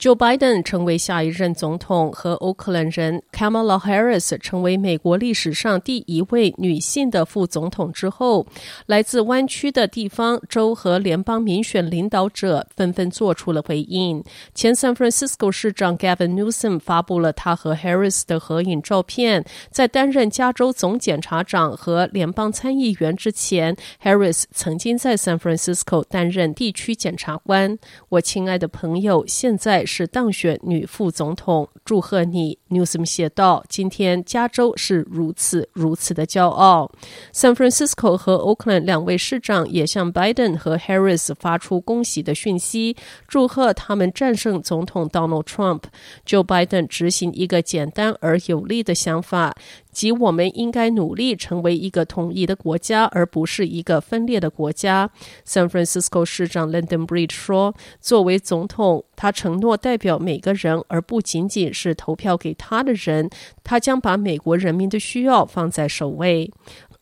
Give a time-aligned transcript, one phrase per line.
[0.00, 8.46] Joe Biden 成为下一任总统，和欧克兰人 Kamala Harris 成为美国历史上第一位女性的副总统之后，
[8.86, 14.24] 来自湾区的地方州和联邦民选领导者纷纷做出了回应。
[14.54, 19.44] 前 San Francisco 市长 Gavin Newsom 发布了他和 Harris 的合影照片。
[19.70, 27.78] 在担任加州总检察长和联邦参议员之前，Harris 曾经在 San Francisco 担任地区检察官。
[28.08, 29.84] 我亲爱的朋友，现在。
[29.90, 33.64] 是当选女副总统，祝贺你，Newsom 写道。
[33.68, 36.88] 今天加州是如此如此的骄傲。
[37.34, 45.82] San Francisco 和 Oakland 两位市长也向 Biden 和 Harris 发出恭喜的讯息，祝贺他们战胜总统 Donald Trump。
[46.24, 49.52] Joe Biden 执行一个简单而有力的想法。
[49.90, 55.10] 即我们应该努力成为一个统一的国家，而不是一个分裂的国家。
[55.46, 63.28] San Francisco 市长 London Breed 说：“作为总统，他承诺代表每个人，而不仅仅是投票给他的人。
[63.64, 66.50] 他将把美国人民的需要放在首位。”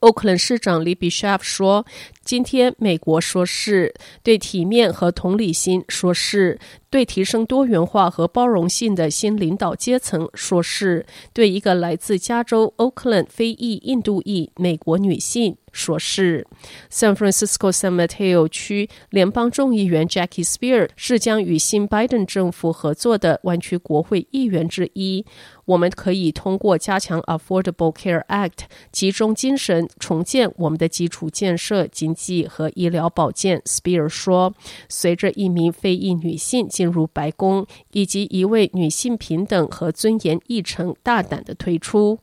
[0.00, 1.84] 奥克兰市长 Libby Schaaf 说
[2.22, 6.58] ：“今天美国说是对体面和同理心说是。”
[6.90, 11.04] 对提升多元化和包容性的新领导阶层说是，
[11.34, 16.46] 对一个来自加州奥克兰非裔印度裔美国女性说是。
[16.90, 25.24] San Francisco San Mateo 区联邦众议员 Jackie Speier 是将与新拜登政府合作的湾区国会议员之一。
[25.66, 28.60] 我们可以通过加强 Affordable Care Act，
[28.90, 33.60] 集中精神重建我们的基础建设、经济和医疗保健。
[33.66, 34.54] Speier 说，
[34.88, 36.66] 随着一名非裔女性。
[36.68, 42.18] 进入白宫，以及一位女性平等和尊严议程大胆的推出。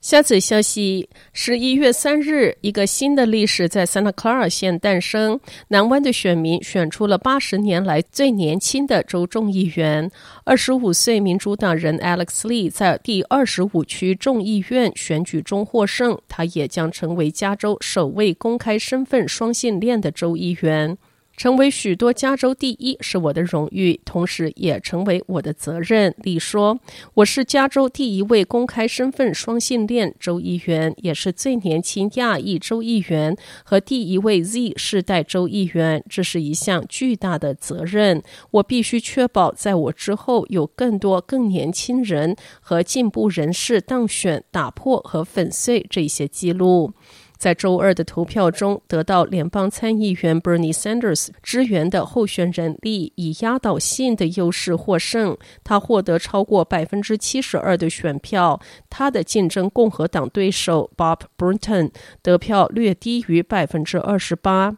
[0.00, 5.38] 下次消息：十一月三日，一个新的历史在 Santa Clara 县诞生。
[5.68, 10.10] 南湾的选民选出了八十年来最年轻的州众议员，
[10.44, 20.96] 二十五岁民主党人 Alex Lee 在第二十五区众议院选举中获胜，他也将成为加州首位公开身份双性恋的州议员。
[21.38, 26.12] 成为许多加州第一是我的荣誉，同时也成为我的责任。
[26.18, 26.80] 李说
[27.14, 36.02] ：“我是加州第一位公开身份双性恋州议员，也是最年轻亚裔州议员和第一位 Z 世代州议员。
[36.08, 38.20] 这是一项巨大的责任。
[38.50, 46.94] 我必须确保在我之后有更多更年轻人和进步人士当选，打破和粉碎这些记录。”
[47.38, 55.36] 在周二的投票中，得到联邦参议员 Bernie Sanders 支援的候选人利以压倒性的优势获胜。
[55.62, 58.60] 他获得超过百分之七十二的选票，
[58.90, 64.76] 他的竞争共和党对手 Bob Burnton 得票略低于百分之二十八。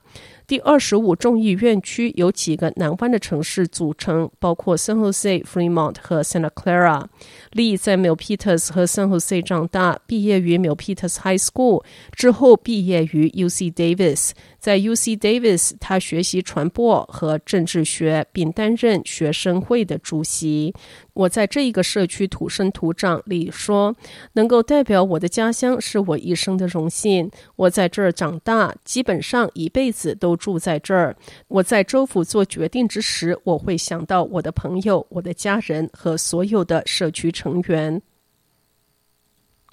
[0.50, 7.04] 第二十五众议院区由几个南方的城市组成，包括 San Jose、Fremont 和 Santa Clara。
[7.52, 10.64] Lee 在 m i l p e t e r s 和 San Jose 长大，毕业于 m
[10.64, 14.32] i l p e t e r s High School，之后毕业于 UC Davis。
[14.60, 20.74] 在 UC Davis，他学习传播和政治学，并担任学生会的主席。
[21.14, 23.96] 我在这一个社区土生土长，里说，
[24.34, 27.30] 能够代表我的家乡是我一生的荣幸。
[27.56, 31.16] 我在这儿长大，基本上一辈子都住在这儿。
[31.48, 38.02] 我在州府做决定之时，我会想到我的朋友、我的家人和所有的社区成员。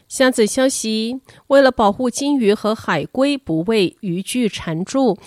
[0.08, 5.18] 下则消息：为了保护金鱼和海龟不被渔具缠住，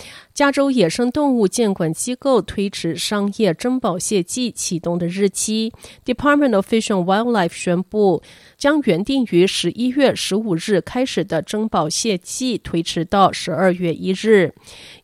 [0.41, 5.71] 加州野生动物监管机构推迟商业珍宝蟹季启动的日期。
[6.07, 8.23] Department of Fish and Wildlife 宣布，
[8.57, 14.55] 将原定于十一月十五日开始的珍宝蟹季推迟到十二月一日。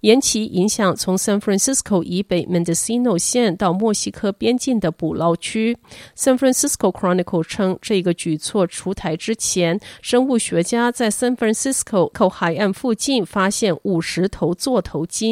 [0.00, 5.77] 延期影响从 San Francisco 以北 Mendocino 县到墨西哥边境的捕捞区。
[6.17, 15.25] San Francisco Chronicle 称，这个举措出台之前，生物学家在 San Francisco 口海岸附近发现五十头座头鲸。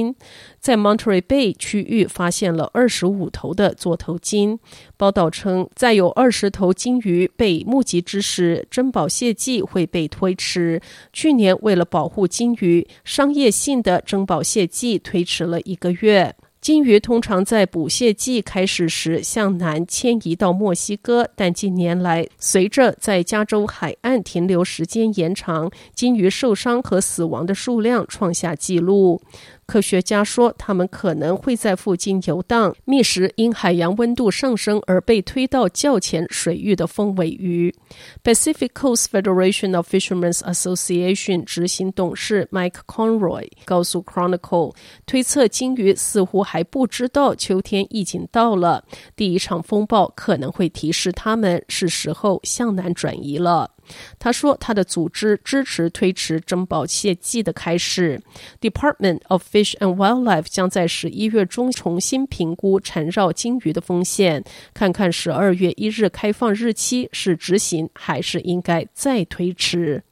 [0.60, 4.58] 在 Monterey Bay 区域发现了二十五头的座头鲸。
[4.96, 10.80] 报道称，在有二十头鲸鱼被目击之时，珍宝蟹季会被推迟。
[11.12, 16.34] 去年为了保护鲸鱼，商业性的珍宝蟹季推迟了一个月。
[16.60, 29.20] 鲸鱼通常在捕蟹季开始时向南迁移到墨西哥，但近年来随着在加州海岸停留时间延长，鲸鱼受伤和死亡的数量创下纪录。
[29.66, 37.74] 科学家说，他们可能会在附近游荡，觅食因海洋温度上升而被推到较浅水域的凤尾鱼。
[38.22, 44.74] Pacific Coast Federation of Fishermen's Association 执行董事 Mike Conroy 告诉 Chronicle，
[45.06, 48.84] 推测鲸鱼似乎还不知道秋天已经到了，
[49.16, 53.70] 第一场风暴可能会提示他们是时候向南转移了。
[54.18, 58.20] 他说，他的组织支持推迟珍宝蟹季的开始。
[58.60, 70.02] Department of Fish and Wildlife 将在十一月中重新评估缠绕金鱼的风险，看看十二月一日开放日期是执行还是应该再推迟。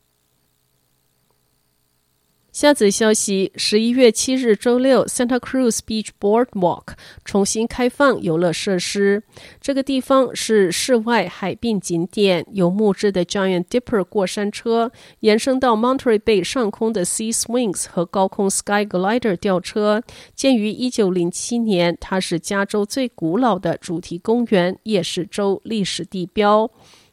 [2.53, 6.89] 下则消息：十一月七日周六，Santa Cruz Beach Boardwalk
[7.25, 9.23] 重新开放游乐设施。
[9.59, 20.03] 这个地方是室外海滨景点，由木质的 Giant Dipper 过山车延伸到 Monterey Bay 上空的 Sea Swings 和高空 Sky Glider 吊车。
[20.35, 26.71] 建于一九零七年，它是加州最古老的主题公园，也是州历史地标。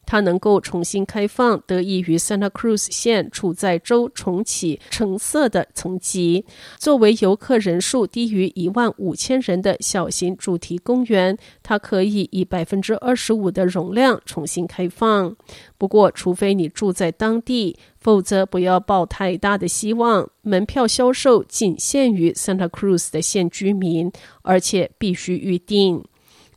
[0.09, 6.43] 它能够重新开放，得益于 Santa Cruz 县处在州重启橙色的层级。
[6.79, 15.35] 作为游客人数低于一万五千人的小型主题公园，它可以以百分之二十五的容量重新开放。
[15.77, 20.27] 不过，除非你住在当地，否则不要抱太大的希望。
[20.41, 24.11] 门票销售仅限于 Santa Cruz 的县居民，
[24.41, 26.03] 而且必须预定。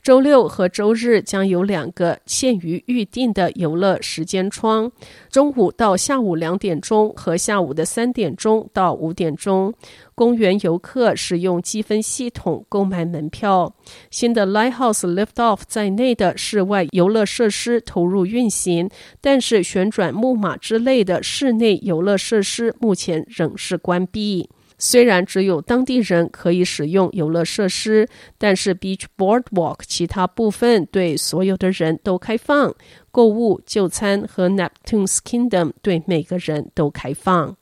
[0.03, 4.91] 周六和周日将有两个限于预定的游乐时间窗，
[5.31, 9.73] 中午到下午两点钟和下午的三点钟到五点钟。
[10.17, 13.73] 公园游客使用积分系统购买门票。
[14.11, 18.91] 新的 Lighthouse Liftoff 在内的室外游乐设施投入运行，
[19.21, 24.51] 但是旋转木马之类的室内游乐设施目前仍是关闭。
[24.85, 32.75] 虽然只有当地人可以使用游乐设施，但是 Beach Boardwalk 其他部分对所有的人都开放，
[33.13, 37.57] 购物、就餐和 Neptune's Kingdom 对每个人都开放。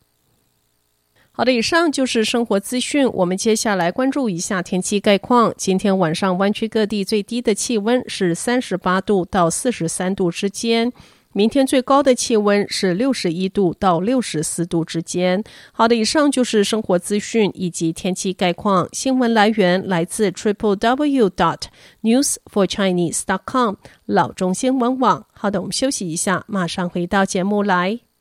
[1.31, 3.06] 好的，以上就是生活资讯。
[3.12, 5.52] 我们接下来关注一下天气概况。
[5.58, 10.90] 今天晚上湾区各地最低的气温是三十八度到四十三度之间。
[11.32, 15.44] 明天最高的气温是六十一度到六十四度之间。
[15.71, 18.88] 好的，以上就是生活资讯以及天气概况。
[18.93, 21.62] 新闻来源来自 triple w dot
[22.03, 25.25] news for chinese dot com 老中新闻网。
[25.32, 28.00] 好的，我们休息一下，马上回到节目来。